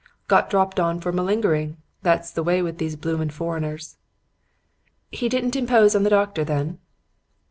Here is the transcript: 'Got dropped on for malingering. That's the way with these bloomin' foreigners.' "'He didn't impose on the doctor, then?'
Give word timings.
'Got 0.27 0.49
dropped 0.49 0.79
on 0.79 0.99
for 0.99 1.11
malingering. 1.11 1.77
That's 2.01 2.31
the 2.31 2.41
way 2.41 2.63
with 2.63 2.79
these 2.79 2.95
bloomin' 2.95 3.29
foreigners.' 3.29 3.97
"'He 5.11 5.29
didn't 5.29 5.55
impose 5.55 5.95
on 5.95 6.01
the 6.01 6.09
doctor, 6.09 6.43
then?' 6.43 6.79